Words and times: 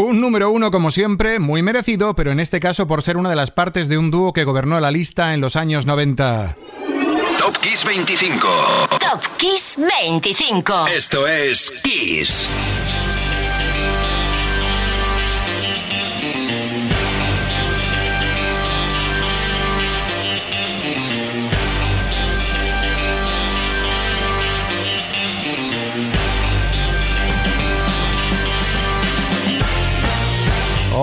Un 0.00 0.18
número 0.18 0.50
uno 0.50 0.70
como 0.70 0.90
siempre, 0.90 1.38
muy 1.38 1.62
merecido, 1.62 2.14
pero 2.14 2.32
en 2.32 2.40
este 2.40 2.58
caso 2.58 2.86
por 2.86 3.02
ser 3.02 3.18
una 3.18 3.28
de 3.28 3.36
las 3.36 3.50
partes 3.50 3.86
de 3.86 3.98
un 3.98 4.10
dúo 4.10 4.32
que 4.32 4.44
gobernó 4.44 4.80
la 4.80 4.90
lista 4.90 5.34
en 5.34 5.42
los 5.42 5.56
años 5.56 5.84
90. 5.84 6.56
Top 7.38 7.54
Kiss 7.58 7.84
25. 7.84 8.48
Top 8.98 9.36
Kiss 9.36 9.78
25. 10.00 10.86
Esto 10.86 11.26
es 11.26 11.70
Kiss. 11.82 12.48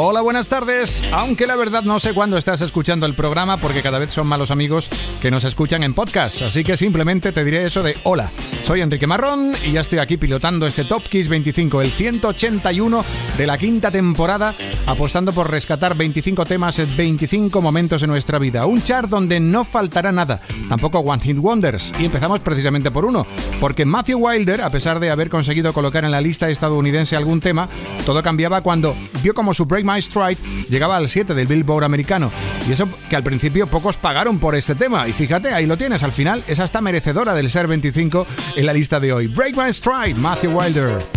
Hola, 0.09 0.21
buenas 0.21 0.47
tardes. 0.47 1.03
Aunque 1.11 1.45
la 1.45 1.57
verdad 1.57 1.83
no 1.83 1.99
sé 1.99 2.13
cuándo 2.13 2.37
estás 2.37 2.61
escuchando 2.61 3.05
el 3.05 3.13
programa 3.13 3.57
porque 3.57 3.81
cada 3.81 3.99
vez 3.99 4.13
son 4.13 4.25
malos 4.25 4.51
amigos 4.51 4.89
que 5.21 5.29
nos 5.29 5.43
escuchan 5.43 5.83
en 5.83 5.93
podcast. 5.93 6.43
Así 6.43 6.63
que 6.63 6.77
simplemente 6.77 7.33
te 7.33 7.43
diré 7.43 7.65
eso 7.65 7.83
de 7.83 7.97
hola. 8.03 8.31
Soy 8.63 8.79
Enrique 8.79 9.05
Marrón 9.05 9.51
y 9.65 9.73
ya 9.73 9.81
estoy 9.81 9.99
aquí 9.99 10.15
pilotando 10.15 10.65
este 10.65 10.85
Top 10.85 11.03
Kiss 11.03 11.27
25, 11.27 11.81
el 11.81 11.91
181 11.91 13.03
de 13.37 13.47
la 13.47 13.57
quinta 13.57 13.91
temporada, 13.91 14.55
apostando 14.85 15.33
por 15.33 15.51
rescatar 15.51 15.97
25 15.97 16.45
temas 16.45 16.79
en 16.79 16.95
25 16.95 17.61
momentos 17.61 17.99
de 17.99 18.07
nuestra 18.07 18.39
vida. 18.39 18.65
Un 18.65 18.81
chart 18.81 19.09
donde 19.09 19.41
no 19.41 19.65
faltará 19.65 20.13
nada, 20.13 20.39
tampoco 20.69 20.99
One 20.99 21.21
Hit 21.21 21.37
Wonders. 21.37 21.93
Y 21.99 22.05
empezamos 22.05 22.39
precisamente 22.39 22.91
por 22.91 23.03
uno, 23.03 23.27
porque 23.59 23.83
Matthew 23.83 24.19
Wilder, 24.19 24.61
a 24.61 24.69
pesar 24.69 25.01
de 25.01 25.11
haber 25.11 25.29
conseguido 25.29 25.73
colocar 25.73 26.05
en 26.05 26.11
la 26.11 26.21
lista 26.21 26.49
estadounidense 26.49 27.17
algún 27.17 27.41
tema, 27.41 27.67
todo 28.05 28.23
cambiaba 28.23 28.61
cuando 28.61 28.95
vio 29.21 29.33
como 29.33 29.53
su 29.53 29.65
Break 29.65 29.83
Stride 30.01 30.37
llegaba 30.69 30.97
al 30.97 31.07
7 31.07 31.33
del 31.33 31.47
Billboard 31.47 31.83
americano. 31.83 32.31
Y 32.67 32.71
eso 32.71 32.87
que 33.09 33.15
al 33.15 33.23
principio 33.23 33.67
pocos 33.67 33.97
pagaron 33.97 34.39
por 34.39 34.55
este 34.55 34.75
tema. 34.75 35.07
Y 35.07 35.13
fíjate, 35.13 35.49
ahí 35.49 35.65
lo 35.65 35.77
tienes, 35.77 36.03
al 36.03 36.11
final 36.11 36.43
es 36.47 36.59
hasta 36.59 36.81
merecedora 36.81 37.33
del 37.33 37.49
ser 37.49 37.67
25 37.67 38.27
en 38.55 38.65
la 38.65 38.73
lista 38.73 38.99
de 38.99 39.13
hoy. 39.13 39.27
Break 39.27 39.55
My 39.55 39.73
Stride, 39.73 40.15
Matthew 40.15 40.57
Wilder. 40.57 41.16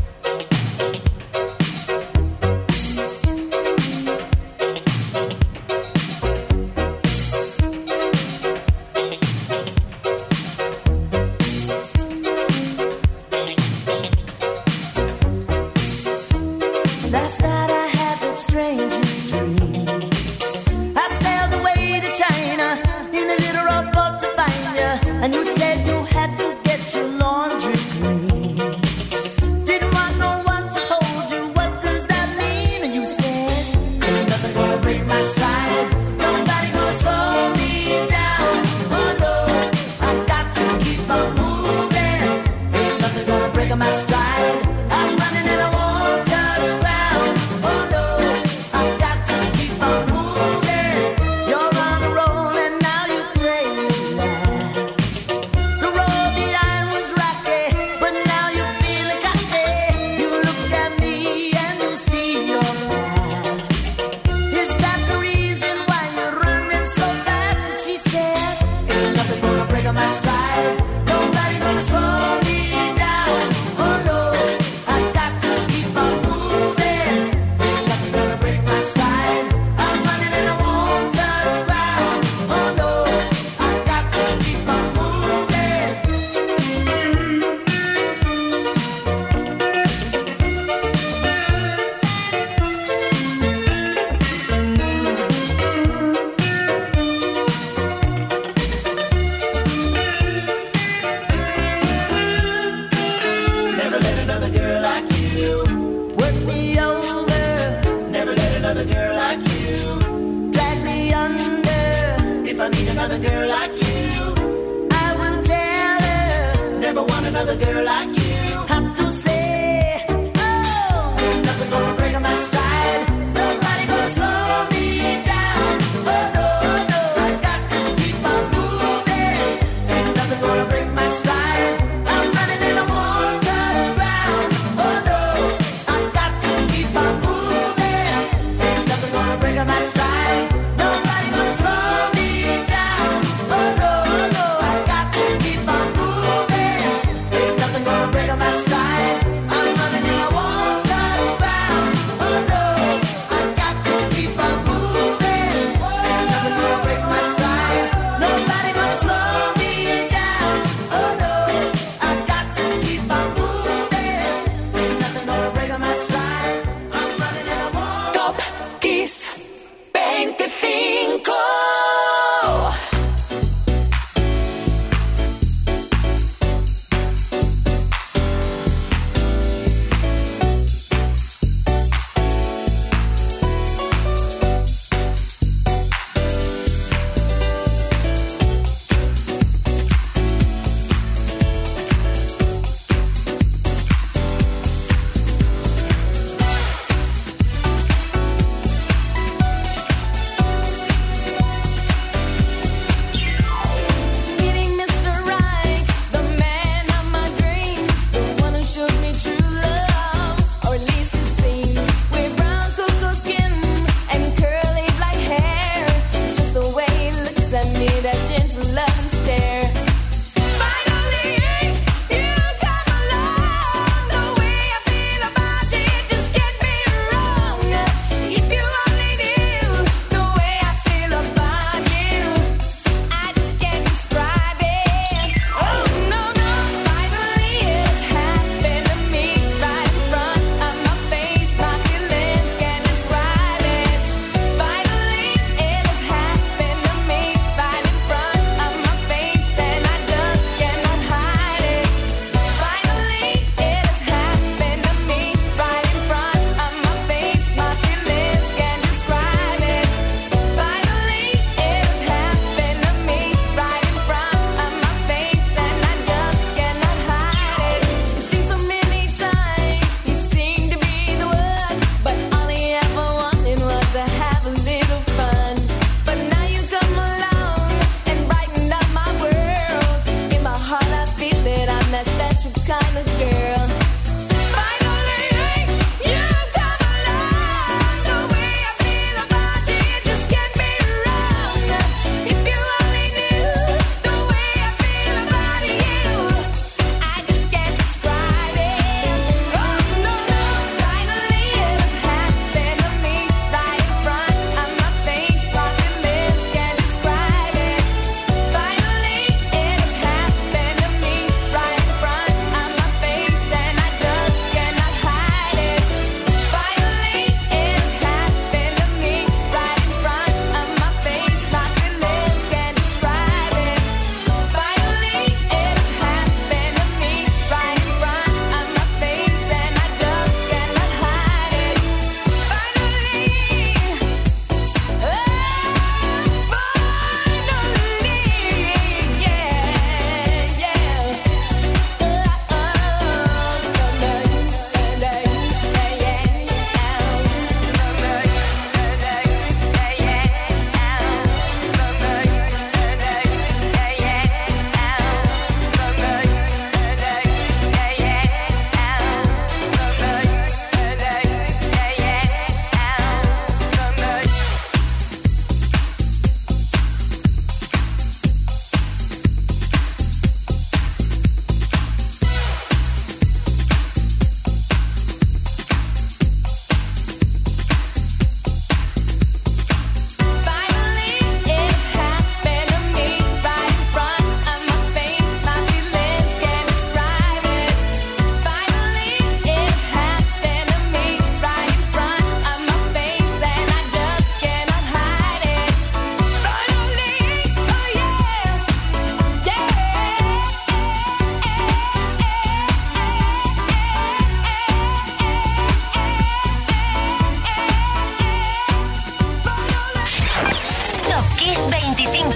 another 117.40 117.64
girl 117.64 117.84
like 117.86 118.18
you. 118.18 118.29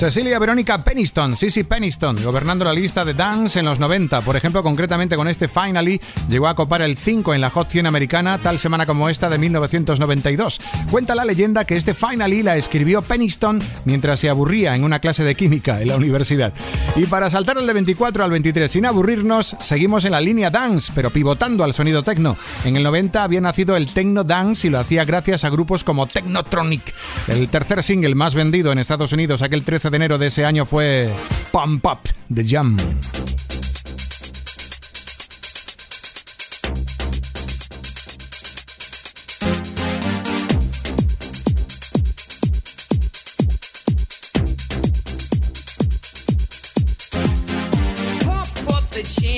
Cecilia 0.00 0.38
Verónica 0.38 0.82
Peniston, 0.82 1.36
Sissy 1.36 1.62
Peniston, 1.62 2.16
gobernando 2.24 2.64
la 2.64 2.72
lista 2.72 3.04
de 3.04 3.12
dance 3.12 3.58
en 3.58 3.66
los 3.66 3.78
90. 3.78 4.22
Por 4.22 4.34
ejemplo, 4.34 4.62
concretamente 4.62 5.14
con 5.14 5.28
este 5.28 5.46
Finally, 5.46 6.00
llegó 6.26 6.48
a 6.48 6.54
copar 6.54 6.80
el 6.80 6.96
5 6.96 7.34
en 7.34 7.42
la 7.42 7.50
Hot 7.50 7.68
100 7.68 7.84
americana, 7.84 8.38
tal 8.38 8.58
semana 8.58 8.86
como 8.86 9.10
esta 9.10 9.28
de 9.28 9.36
1992. 9.36 10.58
Cuenta 10.90 11.14
la 11.14 11.26
leyenda 11.26 11.66
que 11.66 11.76
este 11.76 11.92
Finally 11.92 12.42
la 12.42 12.56
escribió 12.56 13.02
Peniston 13.02 13.60
mientras 13.84 14.20
se 14.20 14.30
aburría 14.30 14.74
en 14.74 14.84
una 14.84 15.00
clase 15.00 15.22
de 15.22 15.34
química 15.34 15.82
en 15.82 15.88
la 15.88 15.96
universidad. 15.96 16.54
Y 16.96 17.04
para 17.04 17.28
saltar 17.28 17.58
el 17.58 17.66
de 17.66 17.74
24 17.74 18.24
al 18.24 18.30
23 18.30 18.70
sin 18.70 18.86
aburrirnos, 18.86 19.54
seguimos 19.60 20.06
en 20.06 20.12
la 20.12 20.22
línea 20.22 20.48
dance, 20.48 20.92
pero 20.94 21.10
pivotando 21.10 21.62
al 21.62 21.74
sonido 21.74 22.02
techno. 22.02 22.38
En 22.64 22.74
el 22.74 22.84
90 22.84 23.22
había 23.22 23.42
nacido 23.42 23.76
el 23.76 23.92
techno 23.92 24.24
dance 24.24 24.66
y 24.66 24.70
lo 24.70 24.78
hacía 24.78 25.04
gracias 25.04 25.44
a 25.44 25.50
grupos 25.50 25.84
como 25.84 26.06
Technotronic. 26.06 26.94
El 27.28 27.50
tercer 27.50 27.82
single 27.82 28.14
más 28.14 28.34
vendido 28.34 28.72
en 28.72 28.78
Estados 28.78 29.12
Unidos 29.12 29.42
aquel 29.42 29.62
13 29.62 29.89
de 29.90 29.96
enero 29.96 30.18
de 30.18 30.28
ese 30.28 30.44
año 30.44 30.64
fue 30.64 31.10
Pump 31.52 31.84
Up 31.84 31.98
The 32.32 32.44
Jam. 32.46 32.76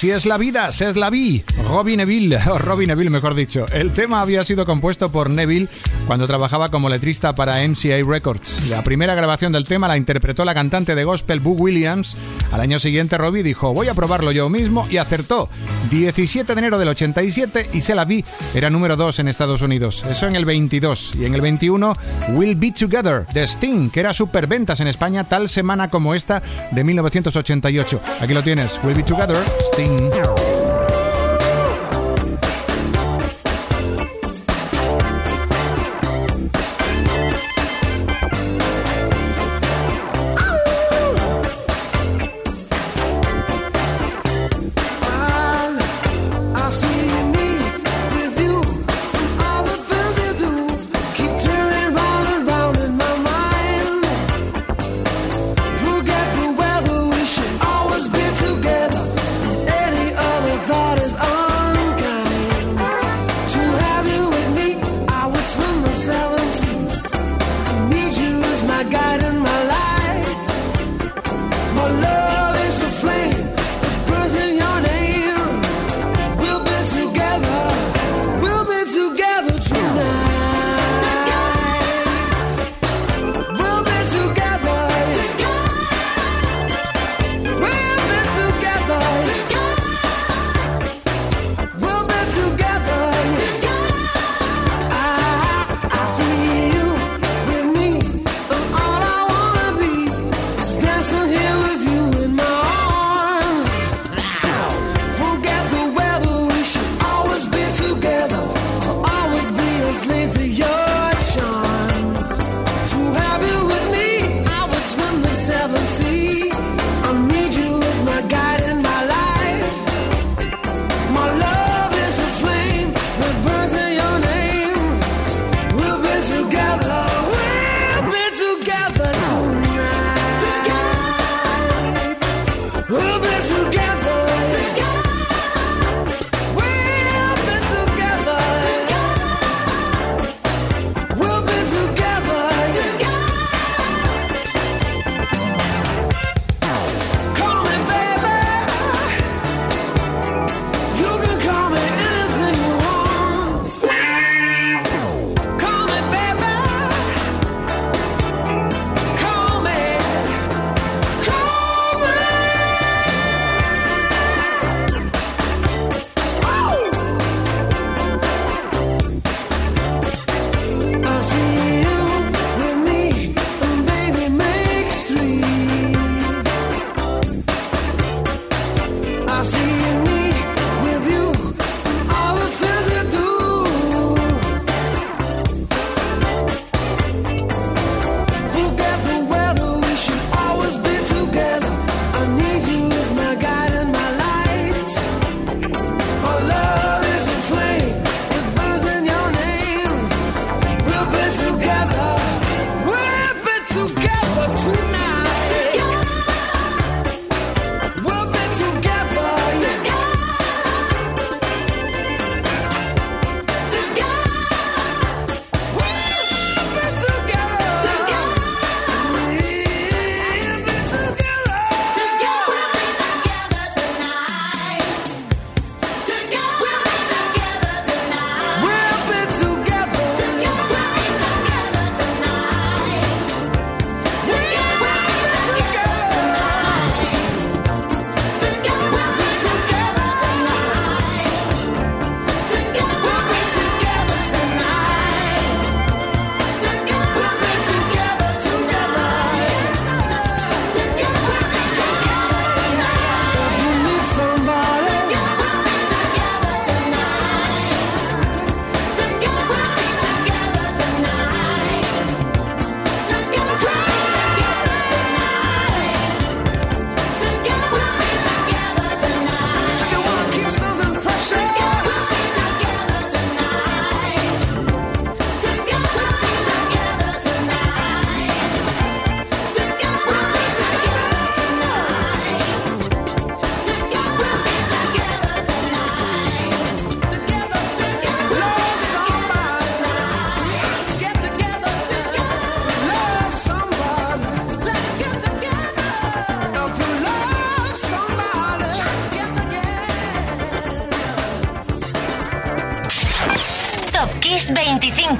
Así 0.00 0.10
es 0.10 0.24
la 0.24 0.38
vida, 0.38 0.70
es 0.70 0.96
la 0.96 1.10
vi. 1.10 1.44
Robin 1.68 1.98
Neville, 1.98 2.38
o 2.50 2.56
Robin 2.56 2.88
Neville 2.88 3.10
mejor 3.10 3.34
dicho. 3.34 3.66
El 3.70 3.92
tema 3.92 4.22
había 4.22 4.42
sido 4.44 4.64
compuesto 4.64 5.12
por 5.12 5.28
Neville 5.28 5.68
cuando 6.06 6.26
trabajaba 6.26 6.70
como 6.70 6.88
letrista 6.88 7.34
para 7.34 7.68
MCA 7.68 8.02
Records. 8.02 8.70
La 8.70 8.82
primera 8.82 9.14
grabación 9.14 9.52
del 9.52 9.66
tema 9.66 9.88
la 9.88 9.98
interpretó 9.98 10.46
la 10.46 10.54
cantante 10.54 10.94
de 10.94 11.04
gospel 11.04 11.40
Boo 11.40 11.52
Williams. 11.52 12.16
Al 12.52 12.60
año 12.60 12.78
siguiente 12.78 13.18
Robbie 13.18 13.42
dijo, 13.42 13.72
voy 13.72 13.88
a 13.88 13.94
probarlo 13.94 14.32
yo 14.32 14.48
mismo 14.48 14.84
y 14.90 14.96
acertó. 14.96 15.48
17 15.90 16.54
de 16.54 16.58
enero 16.58 16.78
del 16.78 16.88
87 16.88 17.70
y 17.72 17.80
se 17.80 17.94
la 17.94 18.04
vi. 18.04 18.24
Era 18.54 18.70
número 18.70 18.96
2 18.96 19.20
en 19.20 19.28
Estados 19.28 19.62
Unidos. 19.62 20.04
Eso 20.10 20.26
en 20.26 20.36
el 20.36 20.44
22. 20.44 21.16
Y 21.16 21.24
en 21.24 21.34
el 21.34 21.40
21, 21.40 21.94
We'll 22.30 22.56
Be 22.56 22.72
Together, 22.72 23.26
de 23.32 23.44
Sting, 23.44 23.90
que 23.90 24.00
era 24.00 24.12
superventas 24.12 24.80
en 24.80 24.88
España 24.88 25.24
tal 25.24 25.48
semana 25.48 25.90
como 25.90 26.14
esta 26.14 26.42
de 26.70 26.84
1988. 26.84 28.00
Aquí 28.20 28.34
lo 28.34 28.42
tienes, 28.42 28.78
We'll 28.82 28.96
Be 28.96 29.02
Together. 29.02 29.38
Sting. 29.72 30.10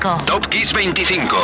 25. 0.01 0.25
Top 0.25 0.47
Kiss 0.49 0.73
25. 0.73 1.37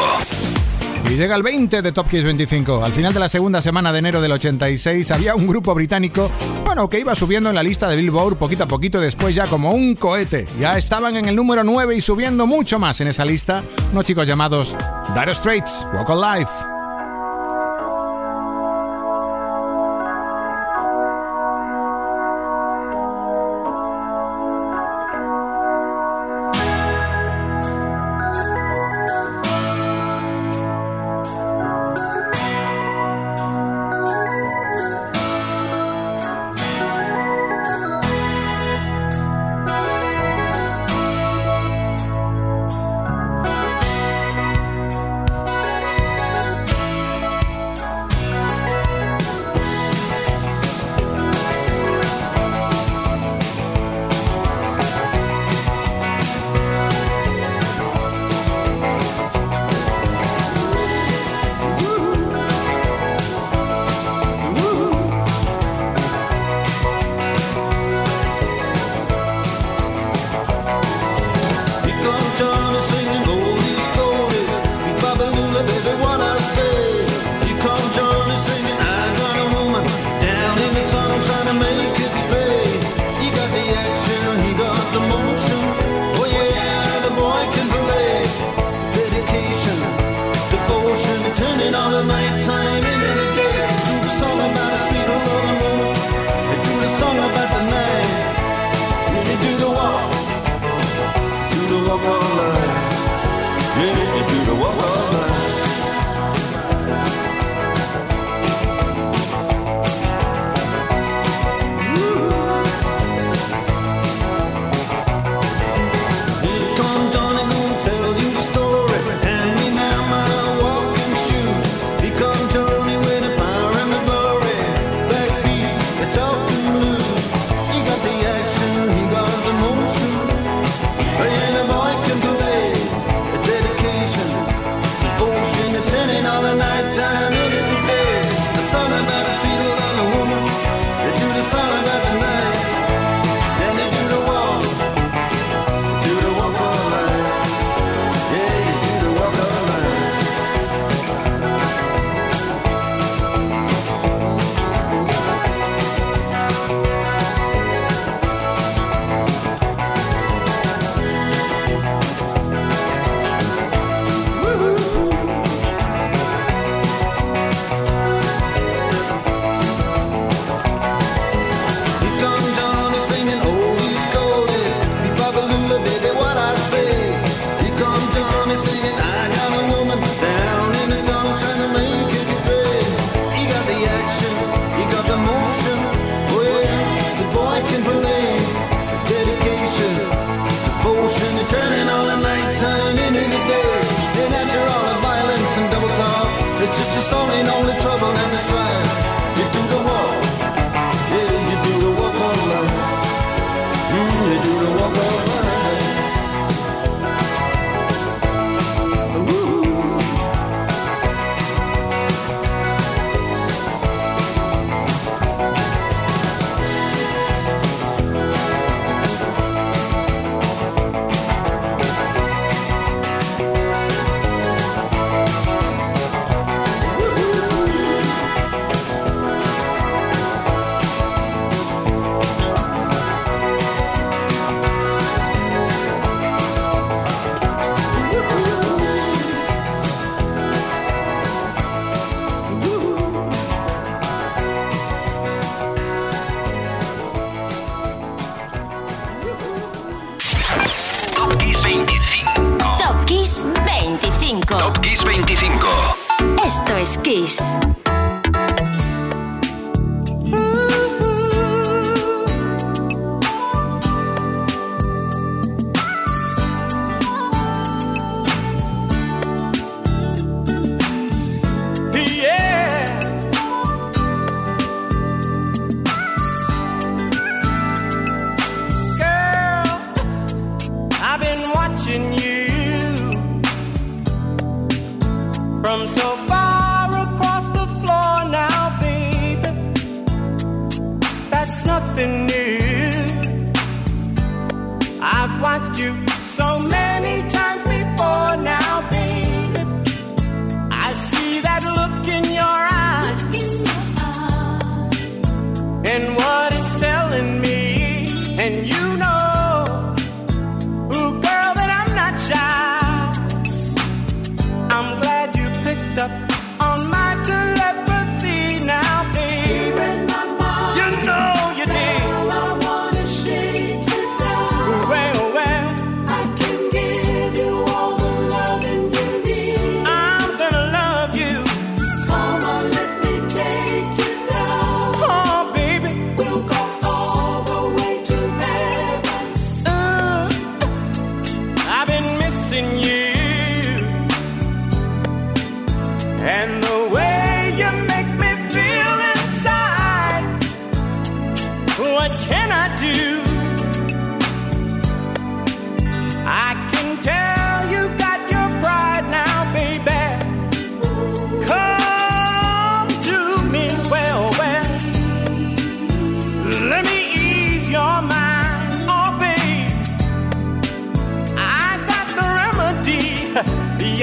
Y 1.11 1.17
llega 1.17 1.37
el 1.37 1.43
20 1.43 1.83
de 1.83 1.93
Top 1.93 2.09
Kiss 2.09 2.25
25. 2.25 2.85
Al 2.85 2.93
final 2.93 3.13
de 3.13 3.21
la 3.21 3.29
segunda 3.29 3.61
semana 3.61 3.93
de 3.93 3.99
enero 3.99 4.21
del 4.21 4.33
86 4.33 5.11
había 5.11 5.35
un 5.35 5.47
grupo 5.47 5.75
británico, 5.75 6.31
bueno, 6.65 6.89
que 6.89 6.99
iba 6.99 7.15
subiendo 7.15 7.51
en 7.51 7.55
la 7.55 7.63
lista 7.63 7.87
de 7.89 7.97
Billboard 7.97 8.37
poquito 8.37 8.65
a 8.65 8.67
poquito, 8.67 9.01
después 9.01 9.35
ya 9.35 9.47
como 9.47 9.73
un 9.73 9.95
cohete. 9.95 10.47
Ya 10.59 10.79
estaban 10.79 11.17
en 11.17 11.29
el 11.29 11.37
número 11.37 11.63
9 11.65 11.97
y 11.97 12.01
subiendo 12.01 12.47
mucho 12.47 12.79
más 12.79 13.01
en 13.01 13.09
esa 13.09 13.25
lista, 13.25 13.63
unos 13.93 14.07
chicos 14.07 14.27
llamados 14.27 14.75
Dire 15.15 15.35
Straits, 15.35 15.87
Walk 15.95 16.09
on 16.09 16.21
Life. 16.21 16.51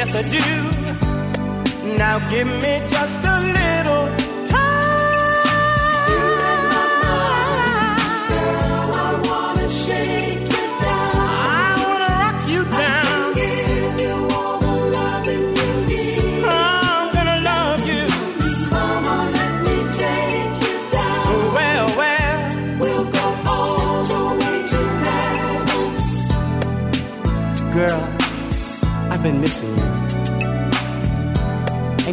Yes 0.06 0.16
I 0.16 0.24
do. 0.30 1.98
Now 1.98 2.20
give 2.30 2.48
me 2.48 2.82
just 2.89 3.23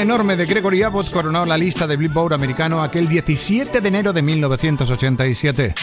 enorme 0.00 0.36
de 0.36 0.46
Gregory 0.46 0.82
Abbott 0.82 1.10
coronó 1.10 1.44
la 1.44 1.56
lista 1.56 1.86
de 1.86 1.96
Billboard 1.96 2.32
americano 2.34 2.82
aquel 2.82 3.08
17 3.08 3.80
de 3.80 3.88
enero 3.88 4.12
de 4.12 4.22
1987. 4.22 5.74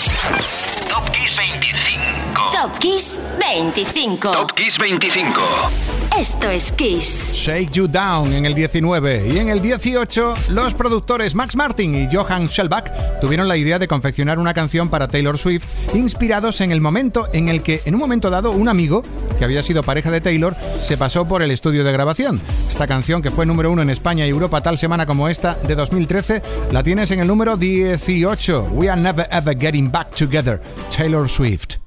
Top 2.59 2.79
Kiss 2.79 3.21
25. 3.37 4.31
Top 4.31 4.51
Kiss 4.55 4.79
25. 4.79 5.41
Top 5.41 5.41
Kiss 5.41 6.09
25. 6.09 6.19
Esto 6.19 6.49
es 6.49 6.71
Kiss. 6.71 7.31
Shake 7.31 7.69
You 7.69 7.87
Down 7.87 8.33
en 8.33 8.47
el 8.47 8.55
19 8.55 9.27
y 9.31 9.37
en 9.37 9.49
el 9.49 9.61
18 9.61 10.33
los 10.49 10.73
productores 10.73 11.35
Max 11.35 11.55
Martin 11.55 11.93
y 11.93 12.09
Johann 12.11 12.47
Shellback 12.47 13.19
tuvieron 13.21 13.47
la 13.47 13.57
idea 13.57 13.77
de 13.77 13.87
confeccionar 13.87 14.39
una 14.39 14.55
canción 14.55 14.89
para 14.89 15.07
Taylor 15.07 15.37
Swift 15.37 15.65
inspirados 15.93 16.59
en 16.61 16.71
el 16.71 16.81
momento 16.81 17.27
en 17.31 17.47
el 17.47 17.61
que 17.61 17.83
en 17.85 17.93
un 17.93 17.99
momento 17.99 18.31
dado 18.31 18.49
un 18.49 18.69
amigo 18.69 19.03
que 19.37 19.45
había 19.45 19.61
sido 19.61 19.83
pareja 19.83 20.09
de 20.09 20.21
Taylor 20.21 20.55
se 20.81 20.97
pasó 20.97 21.27
por 21.27 21.43
el 21.43 21.51
estudio 21.51 21.83
de 21.83 21.91
grabación. 21.91 22.41
Esta 22.67 22.87
canción 22.87 23.21
que 23.21 23.29
fue 23.29 23.45
número 23.45 23.69
uno 23.69 23.83
en 23.83 23.91
España 23.91 24.25
y 24.25 24.29
Europa 24.29 24.61
tal 24.61 24.79
semana 24.79 25.05
como 25.05 25.29
esta 25.29 25.53
de 25.53 25.75
2013 25.75 26.41
la 26.71 26.81
tienes 26.81 27.11
en 27.11 27.19
el 27.19 27.27
número 27.27 27.55
18. 27.55 28.69
We 28.71 28.89
are 28.89 28.99
never 28.99 29.27
ever 29.29 29.55
getting 29.55 29.91
back 29.91 30.09
together. 30.15 30.59
Taylor 30.89 31.29
Swift. 31.29 31.86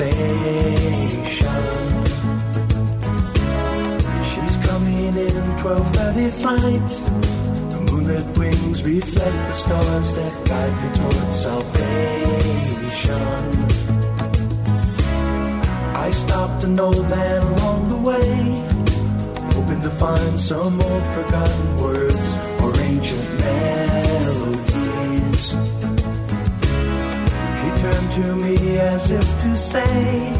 conversation. 0.00 1.60
She's 4.24 4.56
coming 4.66 5.14
in 5.16 5.56
12:30 5.60 6.30
flight. 6.40 6.88
The 7.70 7.80
moonlit 7.88 8.26
wings 8.38 8.82
reflect 8.82 9.40
the 9.48 9.52
stars 9.52 10.14
that 10.14 10.32
guide 10.48 10.74
me 10.82 10.88
towards 10.98 11.36
salvation. 11.46 12.86
I 16.06 16.10
stopped 16.10 16.64
an 16.64 16.80
old 16.80 17.08
man 17.08 17.42
along 17.42 17.88
the 17.88 18.00
way 18.10 18.30
hoping 19.54 19.82
to 19.82 19.90
find 19.90 20.40
some 20.40 20.80
old 20.80 21.04
forgotten 21.16 21.76
words 21.84 22.28
or 22.62 22.70
ancient 22.90 23.28
melodies. 23.44 24.74
He 27.62 27.68
turned 27.82 28.10
to 28.18 28.24
me 28.44 28.49
as 29.00 29.10
if 29.12 29.42
to 29.42 29.56
say, 29.56 30.39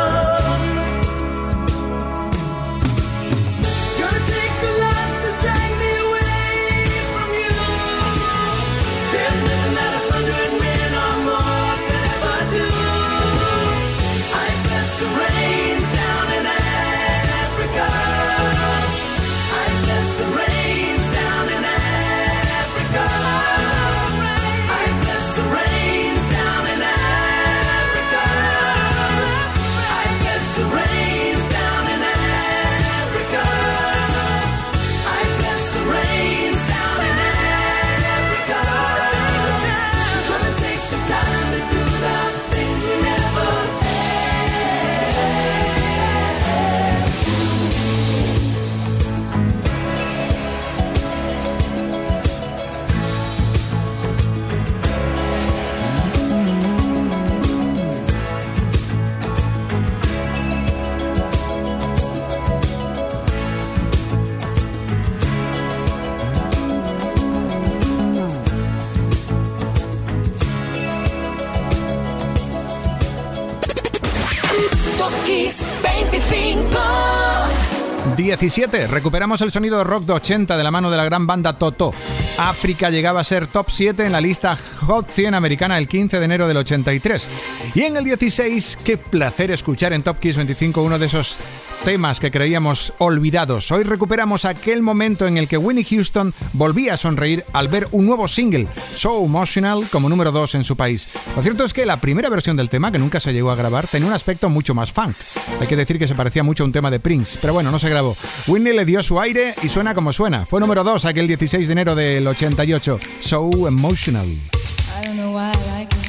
17. 78.15 78.87
Recuperamos 78.87 79.41
el 79.41 79.51
sonido 79.51 79.83
rock 79.83 80.05
de 80.05 80.13
80 80.13 80.55
de 80.57 80.63
la 80.63 80.71
mano 80.71 80.91
de 80.91 80.97
la 80.97 81.05
gran 81.05 81.27
banda 81.27 81.53
Toto. 81.53 81.93
África 82.37 82.89
llegaba 82.89 83.21
a 83.21 83.23
ser 83.23 83.47
top 83.47 83.69
7 83.69 84.05
en 84.05 84.11
la 84.11 84.21
lista 84.21 84.57
Hot 84.81 85.09
100 85.09 85.33
americana 85.33 85.77
el 85.77 85.87
15 85.87 86.19
de 86.19 86.25
enero 86.25 86.47
del 86.47 86.57
83. 86.57 87.27
Y 87.75 87.81
en 87.81 87.97
el 87.97 88.03
16, 88.03 88.79
qué 88.83 88.97
placer 88.97 89.51
escuchar 89.51 89.93
en 89.93 90.03
Top 90.03 90.19
Kiss 90.19 90.37
25 90.37 90.81
uno 90.81 90.99
de 90.99 91.07
esos 91.07 91.37
temas 91.83 92.19
que 92.19 92.31
creíamos 92.31 92.93
olvidados. 92.99 93.71
Hoy 93.71 93.83
recuperamos 93.83 94.45
aquel 94.45 94.81
momento 94.81 95.25
en 95.25 95.37
el 95.37 95.47
que 95.47 95.57
Winnie 95.57 95.83
Houston 95.83 96.33
volvía 96.53 96.93
a 96.93 96.97
sonreír 96.97 97.43
al 97.53 97.67
ver 97.69 97.87
un 97.91 98.05
nuevo 98.05 98.27
single, 98.27 98.67
So 98.95 99.25
Emotional, 99.25 99.87
como 99.91 100.07
número 100.07 100.31
2 100.31 100.55
en 100.55 100.63
su 100.63 100.75
país. 100.75 101.07
Lo 101.35 101.41
cierto 101.41 101.65
es 101.65 101.73
que 101.73 101.85
la 101.85 101.97
primera 101.97 102.29
versión 102.29 102.55
del 102.55 102.69
tema, 102.69 102.91
que 102.91 102.99
nunca 102.99 103.19
se 103.19 103.33
llegó 103.33 103.51
a 103.51 103.55
grabar, 103.55 103.87
tenía 103.87 104.07
un 104.07 104.13
aspecto 104.13 104.49
mucho 104.49 104.75
más 104.75 104.91
funk. 104.91 105.15
Hay 105.59 105.67
que 105.67 105.75
decir 105.75 105.97
que 105.97 106.07
se 106.07 106.15
parecía 106.15 106.43
mucho 106.43 106.63
a 106.63 106.67
un 106.67 106.71
tema 106.71 106.91
de 106.91 106.99
Prince, 106.99 107.39
pero 107.41 107.53
bueno, 107.53 107.71
no 107.71 107.79
se 107.79 107.89
grabó. 107.89 108.15
Winnie 108.47 108.73
le 108.73 108.85
dio 108.85 109.01
su 109.01 109.19
aire 109.19 109.55
y 109.63 109.69
suena 109.69 109.95
como 109.95 110.13
suena. 110.13 110.45
Fue 110.45 110.59
número 110.59 110.83
2 110.83 111.05
aquel 111.05 111.27
16 111.27 111.67
de 111.67 111.71
enero 111.71 111.95
del 111.95 112.27
88, 112.27 112.99
So 113.21 113.49
Emotional. 113.67 114.27
I 114.27 115.05
don't 115.05 115.17
know 115.17 115.33
why 115.33 115.51
I 115.51 115.79
like 115.79 115.95
it. 115.95 116.07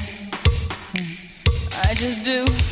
I 1.91 1.95
just 1.95 2.25
do. 2.27 2.72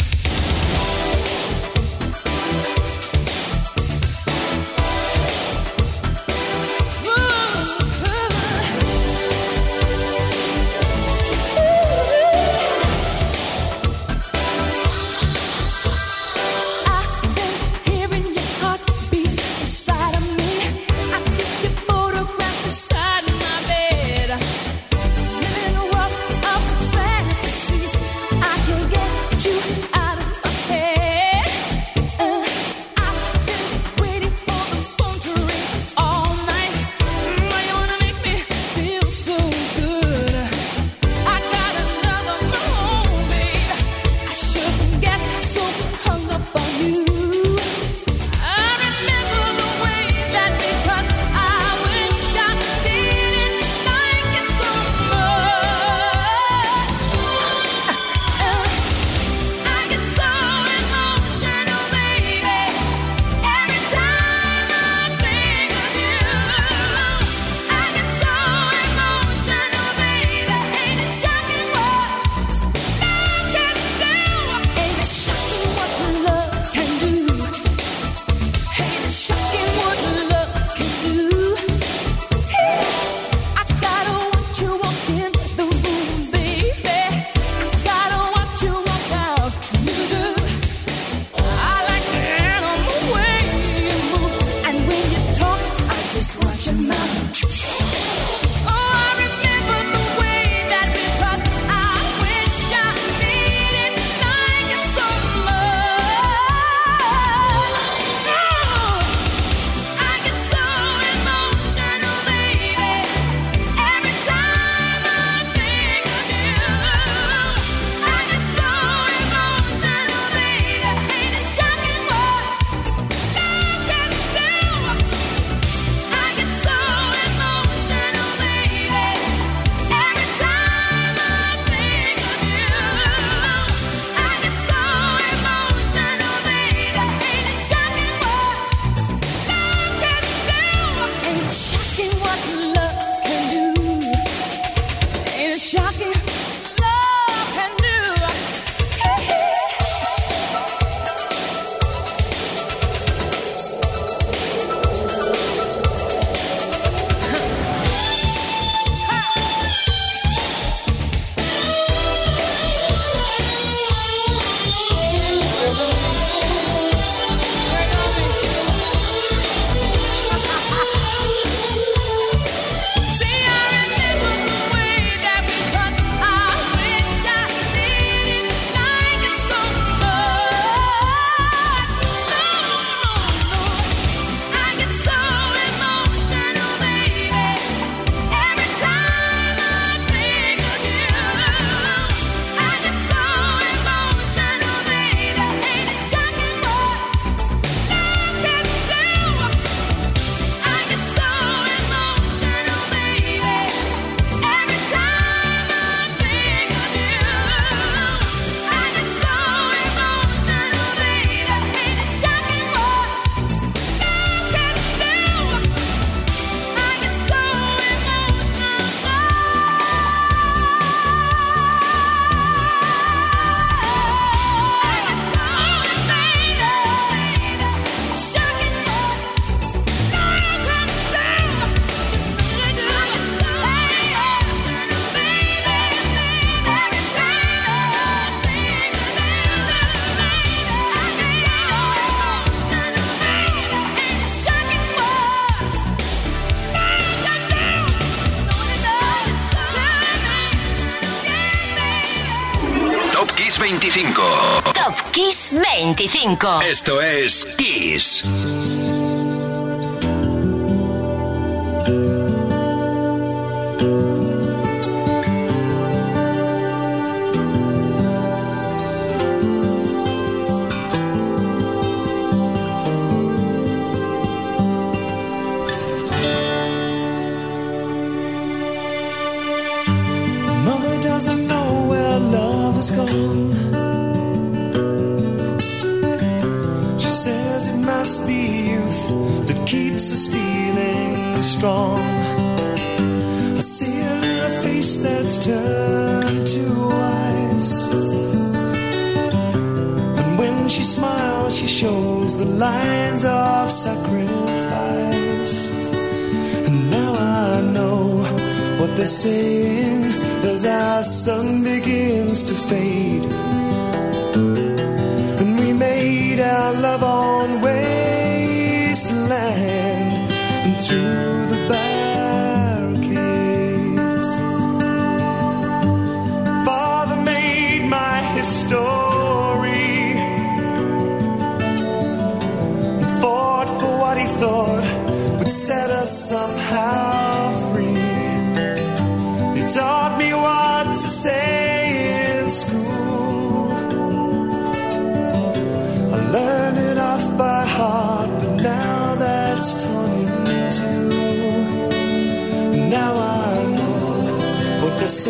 Kiss 255.21 255.53
25. 255.53 256.63
Esto 256.63 256.99
es 257.03 257.47
Kiss. 257.59 258.25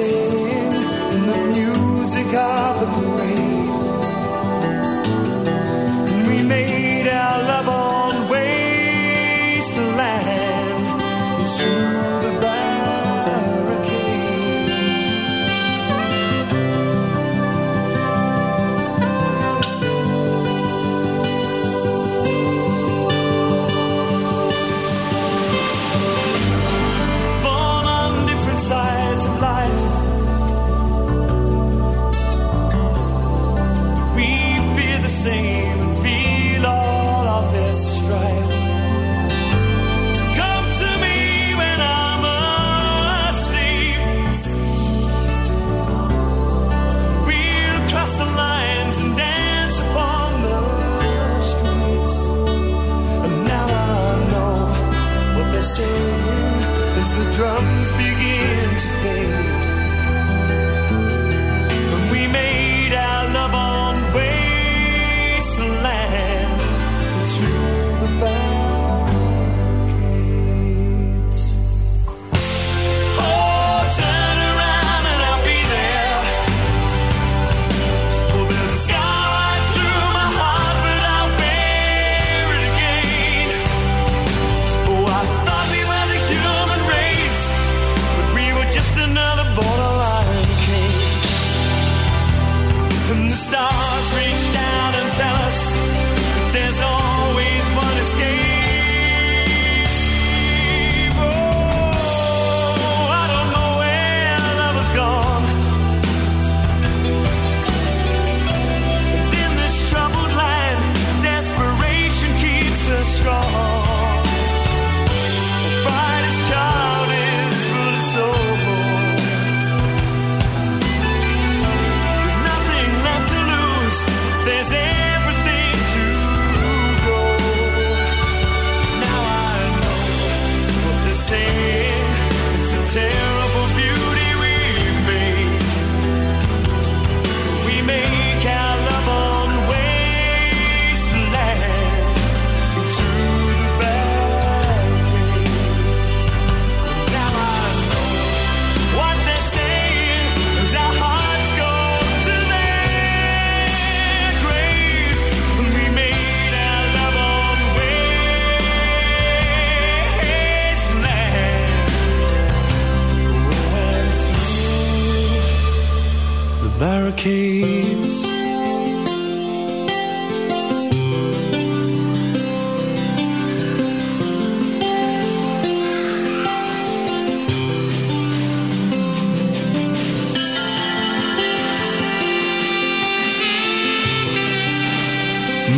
say 0.00 0.29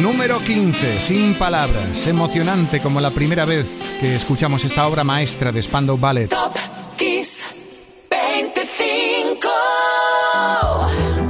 Número 0.01 0.39
15, 0.41 1.01
sin 1.01 1.35
palabras, 1.35 2.07
emocionante 2.07 2.81
como 2.81 3.01
la 3.01 3.11
primera 3.11 3.45
vez 3.45 3.83
que 4.01 4.15
escuchamos 4.15 4.65
esta 4.65 4.87
obra 4.87 5.05
maestra 5.05 5.51
de 5.51 5.63
Spandau 5.63 5.97
Ballet. 5.97 6.31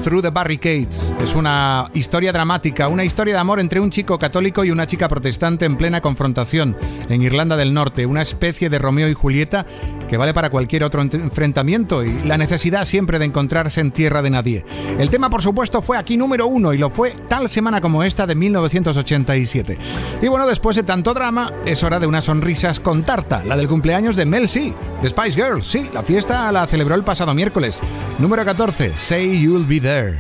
Through 0.03 0.22
the 0.22 0.30
Barricades. 0.30 1.14
Es 1.20 1.36
una 1.36 1.88
historia 1.94 2.32
dramática, 2.32 2.88
una 2.88 3.05
historia 3.05 3.34
de 3.34 3.40
amor 3.40 3.61
entre 3.61 3.78
un 3.78 3.90
chico 3.90 4.18
católico 4.18 4.64
y 4.64 4.70
una 4.72 4.86
chica 4.86 5.09
protestante 5.09 5.64
en 5.64 5.76
plena 5.76 6.00
confrontación 6.00 6.76
en 7.09 7.22
Irlanda 7.22 7.57
del 7.57 7.72
Norte, 7.72 8.05
una 8.05 8.22
especie 8.22 8.68
de 8.68 8.78
Romeo 8.78 9.09
y 9.09 9.14
Julieta 9.14 9.64
que 10.09 10.18
vale 10.18 10.34
para 10.34 10.50
cualquier 10.50 10.84
otro 10.84 11.00
enfrentamiento 11.00 12.05
y 12.05 12.12
la 12.24 12.36
necesidad 12.36 12.84
siempre 12.84 13.18
de 13.18 13.24
encontrarse 13.24 13.80
en 13.80 13.92
tierra 13.92 14.20
de 14.20 14.28
nadie. 14.28 14.64
El 14.98 15.09
tema, 15.09 15.30
por 15.30 15.40
supuesto, 15.40 15.80
fue 15.80 15.96
aquí 15.96 16.18
número 16.18 16.46
uno 16.46 16.74
y 16.74 16.78
lo 16.78 16.90
fue 16.90 17.14
tal 17.28 17.48
semana 17.48 17.80
como 17.80 18.03
esta 18.03 18.26
de 18.26 18.34
1987. 18.34 19.78
Y 20.20 20.28
bueno, 20.28 20.46
después 20.46 20.76
de 20.76 20.82
tanto 20.82 21.14
drama, 21.14 21.53
es 21.64 21.82
hora 21.82 21.98
de 21.98 22.07
unas 22.07 22.24
sonrisas 22.24 22.78
con 22.78 23.05
tarta, 23.05 23.42
la 23.44 23.57
del 23.57 23.68
cumpleaños 23.68 24.16
de 24.16 24.26
Mel 24.26 24.50
C, 24.50 24.74
de 25.00 25.09
Spice 25.09 25.42
Girls. 25.42 25.66
Sí, 25.66 25.88
la 25.94 26.03
fiesta 26.03 26.53
la 26.53 26.66
celebró 26.66 26.94
el 26.94 27.05
pasado 27.05 27.32
miércoles. 27.32 27.80
Número 28.18 28.44
14, 28.44 28.92
Say 28.96 29.40
You'll 29.40 29.64
Be 29.64 29.80
There. 29.80 29.91
Girl 29.93 30.16